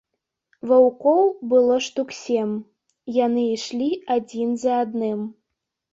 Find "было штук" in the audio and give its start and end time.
1.51-2.15